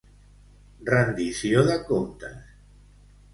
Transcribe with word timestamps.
Rendició 0.89 1.61
de 1.67 1.77
comptes. 1.91 2.41